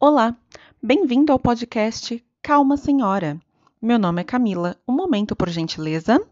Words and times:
Olá, 0.00 0.36
bem-vindo 0.80 1.32
ao 1.32 1.40
podcast 1.40 2.24
Calma 2.40 2.76
Senhora. 2.76 3.36
Meu 3.82 3.98
nome 3.98 4.20
é 4.20 4.24
Camila. 4.24 4.80
Um 4.86 4.92
momento, 4.92 5.34
por 5.34 5.48
gentileza. 5.48 6.24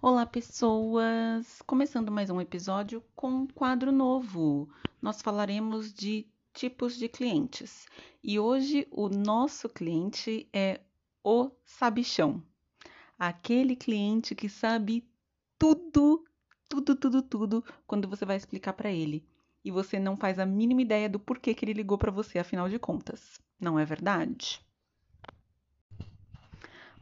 Olá, 0.00 0.24
pessoas! 0.24 1.60
Começando 1.66 2.12
mais 2.12 2.30
um 2.30 2.40
episódio 2.40 3.02
com 3.16 3.30
um 3.30 3.46
quadro 3.48 3.90
novo. 3.90 4.68
Nós 5.02 5.20
falaremos 5.20 5.92
de 5.92 6.24
tipos 6.52 6.96
de 6.96 7.08
clientes. 7.08 7.86
E 8.22 8.38
hoje 8.38 8.86
o 8.90 9.08
nosso 9.08 9.68
cliente 9.68 10.48
é 10.52 10.80
o 11.24 11.50
sabichão. 11.64 12.42
Aquele 13.18 13.76
cliente 13.76 14.34
que 14.34 14.48
sabe 14.48 15.08
tudo, 15.58 16.24
tudo, 16.68 16.96
tudo, 16.96 17.22
tudo 17.22 17.64
quando 17.86 18.08
você 18.08 18.24
vai 18.24 18.36
explicar 18.36 18.72
para 18.72 18.90
ele. 18.90 19.24
E 19.62 19.70
você 19.70 19.98
não 19.98 20.16
faz 20.16 20.38
a 20.38 20.46
mínima 20.46 20.82
ideia 20.82 21.08
do 21.08 21.20
porquê 21.20 21.54
que 21.54 21.64
ele 21.64 21.74
ligou 21.74 21.98
para 21.98 22.10
você, 22.10 22.38
afinal 22.38 22.68
de 22.68 22.78
contas. 22.78 23.38
Não 23.60 23.78
é 23.78 23.84
verdade? 23.84 24.64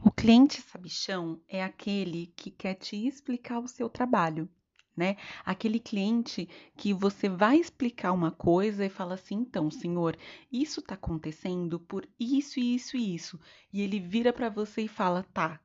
O 0.03 0.11
cliente 0.11 0.61
sabichão 0.61 1.41
é 1.47 1.63
aquele 1.63 2.27
que 2.35 2.51
quer 2.51 2.73
te 2.73 3.07
explicar 3.07 3.59
o 3.59 3.67
seu 3.67 3.89
trabalho 3.89 4.49
né? 4.99 5.15
Aquele 5.45 5.79
cliente 5.79 6.47
que 6.75 6.93
você 6.93 7.29
vai 7.29 7.57
explicar 7.57 8.11
uma 8.11 8.31
coisa 8.31 8.85
e 8.85 8.89
fala 8.89 9.13
assim: 9.13 9.35
então, 9.35 9.71
senhor, 9.71 10.17
isso 10.51 10.81
está 10.81 10.95
acontecendo 10.95 11.79
por 11.79 12.05
isso, 12.19 12.59
isso 12.59 12.97
e 12.97 13.15
isso. 13.15 13.39
E 13.71 13.81
ele 13.81 13.99
vira 13.99 14.33
para 14.33 14.49
você 14.49 14.81
e 14.81 14.87
fala: 14.89 15.23
tá, 15.33 15.59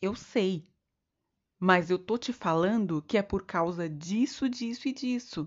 eu 0.00 0.14
sei, 0.16 0.66
mas 1.60 1.90
eu 1.90 1.98
tô 1.98 2.16
te 2.16 2.32
falando 2.32 3.02
que 3.02 3.18
é 3.18 3.22
por 3.22 3.44
causa 3.44 3.88
disso, 3.88 4.48
disso 4.48 4.88
e 4.88 4.92
disso. 4.92 5.46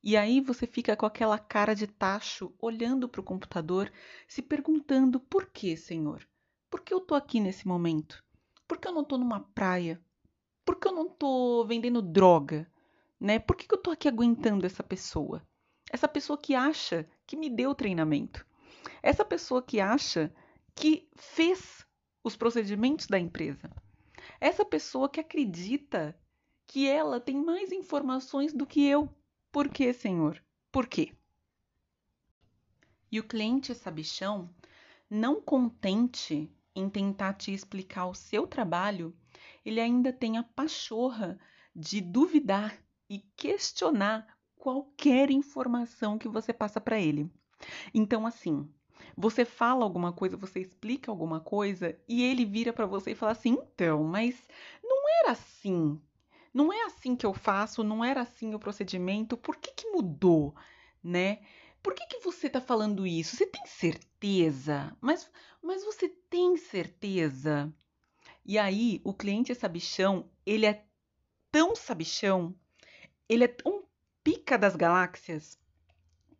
E 0.00 0.16
aí 0.16 0.40
você 0.40 0.66
fica 0.66 0.96
com 0.96 1.06
aquela 1.06 1.38
cara 1.38 1.74
de 1.74 1.88
tacho 1.88 2.54
olhando 2.60 3.08
para 3.08 3.20
o 3.20 3.24
computador, 3.24 3.90
se 4.28 4.42
perguntando: 4.42 5.18
por 5.18 5.46
que, 5.46 5.76
senhor? 5.76 6.24
Por 6.70 6.82
que 6.82 6.94
eu 6.94 7.00
tô 7.00 7.16
aqui 7.16 7.40
nesse 7.40 7.66
momento? 7.66 8.22
Por 8.68 8.78
que 8.78 8.86
eu 8.86 8.92
não 8.92 9.04
tô 9.04 9.18
numa 9.18 9.40
praia? 9.40 10.00
Por 10.64 10.76
que 10.76 10.88
eu 10.88 10.92
não 10.92 11.08
tô 11.08 11.64
vendendo 11.64 12.00
droga? 12.00 12.70
Né? 13.20 13.38
Por 13.38 13.56
que, 13.56 13.66
que 13.66 13.74
eu 13.74 13.82
tô 13.82 13.90
aqui 13.90 14.08
aguentando 14.08 14.66
essa 14.66 14.82
pessoa? 14.82 15.42
Essa 15.90 16.08
pessoa 16.08 16.38
que 16.38 16.54
acha 16.54 17.08
que 17.26 17.36
me 17.36 17.50
deu 17.50 17.74
treinamento. 17.74 18.46
Essa 19.02 19.24
pessoa 19.24 19.62
que 19.62 19.80
acha 19.80 20.34
que 20.74 21.08
fez 21.14 21.86
os 22.22 22.36
procedimentos 22.36 23.06
da 23.06 23.18
empresa. 23.18 23.70
Essa 24.40 24.64
pessoa 24.64 25.08
que 25.08 25.20
acredita 25.20 26.18
que 26.66 26.88
ela 26.88 27.20
tem 27.20 27.36
mais 27.36 27.70
informações 27.70 28.52
do 28.52 28.66
que 28.66 28.84
eu. 28.86 29.08
Por 29.52 29.68
quê, 29.68 29.92
senhor? 29.92 30.42
Por 30.72 30.86
quê? 30.86 31.12
E 33.12 33.20
o 33.20 33.24
cliente 33.24 33.74
sabichão, 33.74 34.50
não 35.08 35.40
contente 35.40 36.50
em 36.74 36.88
tentar 36.88 37.34
te 37.34 37.52
explicar 37.52 38.06
o 38.06 38.14
seu 38.14 38.46
trabalho, 38.46 39.14
ele 39.64 39.80
ainda 39.80 40.12
tem 40.12 40.36
a 40.38 40.42
pachorra 40.42 41.38
de 41.74 42.00
duvidar 42.00 42.78
e 43.08 43.20
questionar 43.36 44.26
qualquer 44.56 45.30
informação 45.30 46.18
que 46.18 46.28
você 46.28 46.52
passa 46.52 46.80
para 46.80 47.00
ele. 47.00 47.30
Então, 47.92 48.26
assim, 48.26 48.68
você 49.16 49.44
fala 49.44 49.84
alguma 49.84 50.12
coisa, 50.12 50.36
você 50.36 50.60
explica 50.60 51.10
alguma 51.10 51.40
coisa 51.40 51.98
e 52.08 52.22
ele 52.22 52.44
vira 52.44 52.72
para 52.72 52.86
você 52.86 53.12
e 53.12 53.14
fala 53.14 53.32
assim: 53.32 53.50
então, 53.50 54.04
mas 54.04 54.36
não 54.82 55.08
era 55.20 55.32
assim. 55.32 56.00
Não 56.52 56.72
é 56.72 56.84
assim 56.84 57.16
que 57.16 57.26
eu 57.26 57.34
faço, 57.34 57.82
não 57.82 58.04
era 58.04 58.20
assim 58.20 58.54
o 58.54 58.60
procedimento, 58.60 59.36
por 59.36 59.56
que, 59.56 59.72
que 59.72 59.90
mudou, 59.90 60.54
né? 61.02 61.40
Por 61.82 61.94
que, 61.94 62.06
que 62.06 62.20
você 62.20 62.46
está 62.46 62.60
falando 62.60 63.06
isso? 63.06 63.36
Você 63.36 63.46
tem 63.46 63.66
certeza? 63.66 64.96
Mas, 65.00 65.30
mas 65.62 65.84
você 65.84 66.08
tem 66.08 66.56
certeza? 66.56 67.74
E 68.44 68.58
aí, 68.58 69.00
o 69.04 69.14
cliente 69.14 69.54
sabichão, 69.54 70.28
ele 70.44 70.66
é 70.66 70.84
tão 71.50 71.74
sabichão, 71.74 72.54
ele 73.28 73.44
é 73.44 73.48
tão 73.48 73.84
pica 74.22 74.58
das 74.58 74.76
galáxias, 74.76 75.58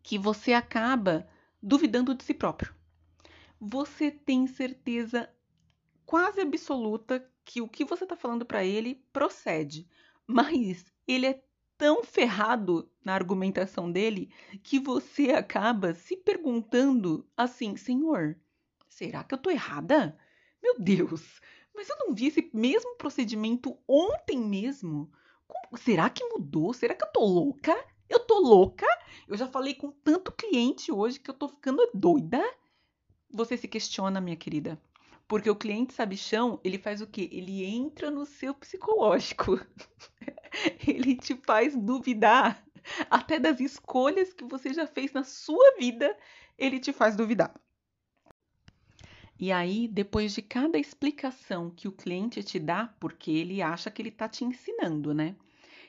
que 0.02 0.18
você 0.18 0.52
acaba 0.52 1.26
duvidando 1.62 2.14
de 2.14 2.22
si 2.22 2.34
próprio. 2.34 2.74
Você 3.58 4.10
tem 4.10 4.46
certeza 4.46 5.30
quase 6.04 6.42
absoluta 6.42 7.26
que 7.44 7.62
o 7.62 7.68
que 7.68 7.84
você 7.84 8.04
está 8.04 8.16
falando 8.16 8.44
para 8.44 8.64
ele 8.64 9.02
procede, 9.10 9.88
mas 10.26 10.84
ele 11.08 11.26
é 11.26 11.42
tão 11.76 12.04
ferrado 12.04 12.90
na 13.04 13.14
argumentação 13.14 13.90
dele 13.90 14.30
que 14.62 14.78
você 14.78 15.30
acaba 15.30 15.94
se 15.94 16.16
perguntando 16.16 17.26
assim: 17.36 17.76
Senhor, 17.76 18.36
será 18.88 19.24
que 19.24 19.34
eu 19.34 19.36
estou 19.36 19.52
errada? 19.52 20.18
Meu 20.62 20.78
Deus, 20.78 21.40
mas 21.74 21.88
eu 21.88 21.96
não 21.98 22.14
vi 22.14 22.26
esse 22.26 22.50
mesmo 22.52 22.96
procedimento 22.96 23.76
ontem 23.88 24.38
mesmo. 24.38 25.10
Como, 25.46 25.76
será 25.76 26.08
que 26.08 26.24
mudou? 26.24 26.72
Será 26.72 26.94
que 26.94 27.04
eu 27.04 27.12
tô 27.12 27.24
louca? 27.24 27.74
Eu 28.08 28.20
tô 28.20 28.38
louca? 28.38 28.86
Eu 29.26 29.36
já 29.36 29.48
falei 29.48 29.74
com 29.74 29.90
tanto 29.90 30.32
cliente 30.32 30.92
hoje 30.92 31.18
que 31.18 31.30
eu 31.30 31.34
tô 31.34 31.48
ficando 31.48 31.88
doida. 31.92 32.42
Você 33.30 33.56
se 33.56 33.66
questiona, 33.66 34.20
minha 34.20 34.36
querida. 34.36 34.80
Porque 35.26 35.50
o 35.50 35.56
cliente 35.56 35.94
sabichão, 35.94 36.60
ele 36.62 36.78
faz 36.78 37.00
o 37.00 37.06
quê? 37.06 37.28
Ele 37.32 37.64
entra 37.64 38.10
no 38.10 38.26
seu 38.26 38.54
psicológico. 38.54 39.58
ele 40.86 41.16
te 41.16 41.34
faz 41.34 41.74
duvidar. 41.74 42.64
Até 43.10 43.38
das 43.38 43.60
escolhas 43.60 44.32
que 44.32 44.44
você 44.44 44.72
já 44.74 44.86
fez 44.86 45.12
na 45.12 45.24
sua 45.24 45.76
vida, 45.78 46.16
ele 46.58 46.78
te 46.78 46.92
faz 46.92 47.16
duvidar. 47.16 47.54
E 49.38 49.50
aí, 49.50 49.88
depois 49.88 50.32
de 50.32 50.42
cada 50.42 50.78
explicação 50.78 51.70
que 51.70 51.88
o 51.88 51.92
cliente 51.92 52.42
te 52.42 52.58
dá, 52.58 52.94
porque 53.00 53.30
ele 53.30 53.60
acha 53.60 53.90
que 53.90 54.00
ele 54.00 54.10
está 54.10 54.28
te 54.28 54.44
ensinando, 54.44 55.12
né? 55.12 55.34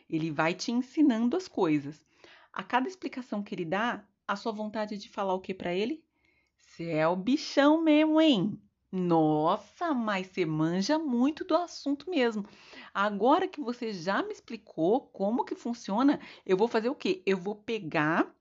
Ele 0.09 0.31
vai 0.31 0.53
te 0.53 0.72
ensinando 0.72 1.38
as 1.38 1.47
coisas. 1.47 2.03
A 2.51 2.63
cada 2.63 2.88
explicação 2.88 3.44
que 3.44 3.53
ele 3.53 3.66
dá, 3.66 4.03
a 4.28 4.35
sua 4.35 4.51
vontade 4.51 4.97
de 4.97 5.09
falar 5.09 5.33
o 5.33 5.39
que 5.39 5.53
para 5.53 5.73
ele? 5.73 6.03
Você 6.57 6.89
é 6.91 7.07
o 7.07 7.16
bichão 7.16 7.81
mesmo, 7.81 8.19
hein? 8.19 8.59
Nossa, 8.91 9.94
mas 9.94 10.27
você 10.27 10.45
manja 10.45 10.97
muito 10.97 11.44
do 11.44 11.56
assunto 11.56 12.09
mesmo. 12.09 12.45
Agora 12.94 13.47
que 13.47 13.59
você 13.59 13.94
já 13.94 14.23
me 14.23 14.31
explicou 14.31 15.01
como 15.07 15.44
que 15.44 15.53
funciona, 15.53 16.19
eu 16.45 16.56
vou 16.56 16.67
fazer 16.67 16.89
o 16.89 16.95
quê? 16.95 17.22
Eu 17.25 17.38
vou 17.38 17.56
pegar 17.56 18.33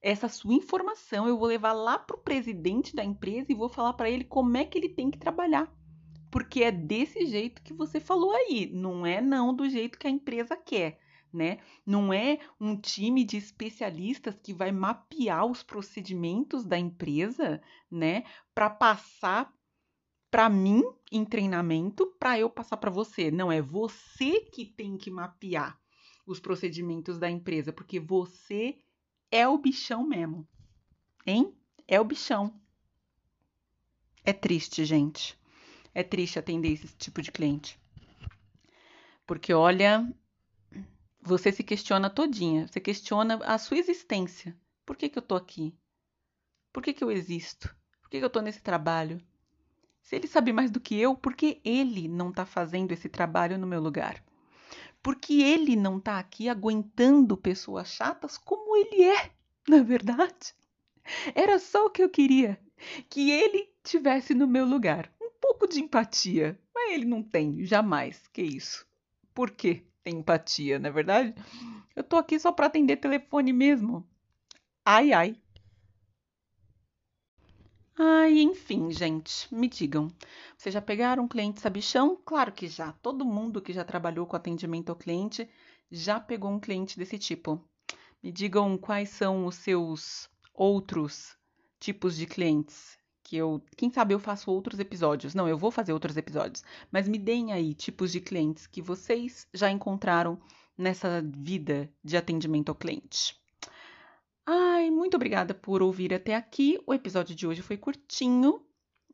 essa 0.00 0.28
sua 0.28 0.54
informação, 0.54 1.26
eu 1.26 1.38
vou 1.38 1.48
levar 1.48 1.72
lá 1.72 1.98
para 1.98 2.16
o 2.16 2.20
presidente 2.20 2.94
da 2.94 3.04
empresa 3.04 3.50
e 3.50 3.54
vou 3.54 3.68
falar 3.68 3.92
para 3.94 4.10
ele 4.10 4.24
como 4.24 4.56
é 4.56 4.64
que 4.64 4.78
ele 4.78 4.88
tem 4.88 5.10
que 5.10 5.18
trabalhar. 5.18 5.72
Porque 6.30 6.62
é 6.62 6.70
desse 6.70 7.26
jeito 7.26 7.62
que 7.62 7.72
você 7.72 7.98
falou 7.98 8.32
aí, 8.32 8.70
não 8.72 9.04
é 9.04 9.20
não 9.20 9.54
do 9.54 9.68
jeito 9.68 9.98
que 9.98 10.06
a 10.06 10.10
empresa 10.10 10.56
quer. 10.56 11.00
Né? 11.32 11.58
Não 11.84 12.12
é 12.12 12.38
um 12.58 12.74
time 12.74 13.22
de 13.22 13.36
especialistas 13.36 14.38
que 14.42 14.54
vai 14.54 14.72
mapear 14.72 15.44
os 15.44 15.62
procedimentos 15.62 16.64
da 16.64 16.78
empresa, 16.78 17.60
né, 17.90 18.24
para 18.54 18.70
passar 18.70 19.52
para 20.30 20.48
mim 20.48 20.82
em 21.12 21.24
treinamento, 21.24 22.06
para 22.18 22.38
eu 22.38 22.48
passar 22.48 22.78
para 22.78 22.90
você. 22.90 23.30
Não 23.30 23.52
é 23.52 23.60
você 23.60 24.40
que 24.40 24.64
tem 24.64 24.96
que 24.96 25.10
mapear 25.10 25.78
os 26.26 26.40
procedimentos 26.40 27.18
da 27.18 27.30
empresa, 27.30 27.72
porque 27.72 27.98
você 27.98 28.78
é 29.30 29.46
o 29.46 29.58
bichão 29.58 30.06
mesmo. 30.06 30.46
Hein? 31.26 31.54
É 31.86 32.00
o 32.00 32.04
bichão. 32.04 32.52
É 34.24 34.32
triste, 34.32 34.84
gente. 34.84 35.38
É 35.94 36.02
triste 36.02 36.38
atender 36.38 36.72
esse 36.72 36.88
tipo 36.96 37.22
de 37.22 37.32
cliente. 37.32 37.78
Porque 39.26 39.52
olha, 39.52 40.10
você 41.20 41.52
se 41.52 41.62
questiona 41.62 42.08
todinha, 42.08 42.66
você 42.66 42.80
questiona 42.80 43.36
a 43.44 43.58
sua 43.58 43.78
existência. 43.78 44.56
Por 44.86 44.96
que, 44.96 45.08
que 45.08 45.18
eu 45.18 45.22
tô 45.22 45.34
aqui? 45.34 45.74
Por 46.72 46.82
que, 46.82 46.92
que 46.92 47.04
eu 47.04 47.10
existo? 47.10 47.74
Por 48.00 48.10
que, 48.10 48.18
que 48.18 48.24
eu 48.24 48.30
tô 48.30 48.40
nesse 48.40 48.62
trabalho? 48.62 49.20
Se 50.02 50.16
ele 50.16 50.26
sabe 50.26 50.52
mais 50.52 50.70
do 50.70 50.80
que 50.80 50.98
eu, 50.98 51.14
por 51.14 51.34
que 51.34 51.60
ele 51.62 52.08
não 52.08 52.30
está 52.30 52.46
fazendo 52.46 52.92
esse 52.92 53.08
trabalho 53.08 53.58
no 53.58 53.66
meu 53.66 53.80
lugar? 53.80 54.24
Porque 55.02 55.42
ele 55.42 55.76
não 55.76 55.98
está 55.98 56.18
aqui 56.18 56.48
aguentando 56.48 57.36
pessoas 57.36 57.88
chatas 57.88 58.36
como 58.36 58.76
ele 58.76 59.02
é, 59.04 59.30
na 59.68 59.82
verdade. 59.82 60.54
Era 61.34 61.58
só 61.58 61.86
o 61.86 61.90
que 61.90 62.02
eu 62.02 62.08
queria, 62.08 62.60
que 63.08 63.30
ele 63.30 63.68
tivesse 63.82 64.34
no 64.34 64.46
meu 64.46 64.66
lugar, 64.66 65.10
um 65.20 65.30
pouco 65.40 65.66
de 65.66 65.80
empatia, 65.80 66.58
mas 66.74 66.92
ele 66.92 67.04
não 67.04 67.22
tem, 67.22 67.64
jamais. 67.64 68.26
Que 68.32 68.42
isso? 68.42 68.86
Por 69.34 69.50
que 69.50 69.86
tem 70.02 70.18
empatia, 70.18 70.78
não 70.78 70.88
é 70.88 70.92
verdade? 70.92 71.34
Eu 71.96 72.02
tô 72.04 72.16
aqui 72.16 72.38
só 72.38 72.52
para 72.52 72.66
atender 72.66 72.96
telefone 72.96 73.52
mesmo. 73.52 74.06
Ai, 74.84 75.12
ai. 75.12 75.36
Ai, 78.00 78.38
enfim, 78.42 78.92
gente, 78.92 79.52
me 79.52 79.68
digam. 79.68 80.08
Vocês 80.56 80.72
já 80.72 80.80
pegaram 80.80 81.24
um 81.24 81.28
cliente 81.28 81.60
sabichão? 81.60 82.16
Claro 82.24 82.52
que 82.52 82.68
já. 82.68 82.92
Todo 82.92 83.24
mundo 83.24 83.60
que 83.60 83.72
já 83.72 83.84
trabalhou 83.84 84.24
com 84.24 84.36
atendimento 84.36 84.90
ao 84.90 84.96
cliente 84.96 85.48
já 85.90 86.20
pegou 86.20 86.48
um 86.48 86.60
cliente 86.60 86.96
desse 86.96 87.18
tipo. 87.18 87.60
Me 88.22 88.30
digam 88.30 88.78
quais 88.78 89.08
são 89.08 89.46
os 89.46 89.56
seus 89.56 90.30
outros 90.54 91.36
tipos 91.80 92.16
de 92.16 92.24
clientes. 92.24 92.96
Que 93.24 93.36
eu, 93.36 93.60
quem 93.76 93.90
sabe 93.90 94.14
eu 94.14 94.20
faço 94.20 94.48
outros 94.52 94.78
episódios. 94.78 95.34
Não, 95.34 95.48
eu 95.48 95.58
vou 95.58 95.72
fazer 95.72 95.92
outros 95.92 96.16
episódios. 96.16 96.62
Mas 96.92 97.08
me 97.08 97.18
deem 97.18 97.52
aí 97.52 97.74
tipos 97.74 98.12
de 98.12 98.20
clientes 98.20 98.68
que 98.68 98.80
vocês 98.80 99.48
já 99.52 99.72
encontraram 99.72 100.40
nessa 100.76 101.20
vida 101.20 101.92
de 102.04 102.16
atendimento 102.16 102.68
ao 102.68 102.76
cliente. 102.76 103.36
Ai, 104.50 104.90
muito 104.90 105.14
obrigada 105.14 105.52
por 105.52 105.82
ouvir 105.82 106.14
até 106.14 106.34
aqui. 106.34 106.80
O 106.86 106.94
episódio 106.94 107.34
de 107.34 107.46
hoje 107.46 107.60
foi 107.60 107.76
curtinho, 107.76 108.64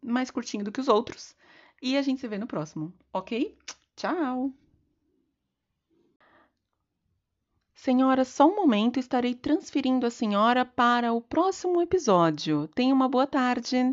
mais 0.00 0.30
curtinho 0.30 0.62
do 0.62 0.70
que 0.70 0.80
os 0.80 0.86
outros. 0.86 1.34
E 1.82 1.96
a 1.96 2.02
gente 2.02 2.20
se 2.20 2.28
vê 2.28 2.38
no 2.38 2.46
próximo, 2.46 2.94
ok? 3.12 3.58
Tchau! 3.96 4.52
Senhora, 7.74 8.24
só 8.24 8.46
um 8.46 8.54
momento, 8.54 9.00
estarei 9.00 9.34
transferindo 9.34 10.06
a 10.06 10.10
senhora 10.10 10.64
para 10.64 11.12
o 11.12 11.20
próximo 11.20 11.82
episódio. 11.82 12.68
Tenha 12.68 12.94
uma 12.94 13.08
boa 13.08 13.26
tarde. 13.26 13.92